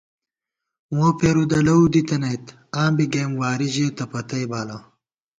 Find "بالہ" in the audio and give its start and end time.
4.51-4.77